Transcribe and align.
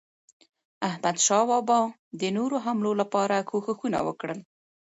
احمدشاه 0.89 1.47
ابدالي 1.59 1.95
د 2.19 2.21
نورو 2.37 2.57
حملو 2.65 2.91
لپاره 3.01 3.45
کوښښونه 3.49 3.99
وکړل. 4.07 4.39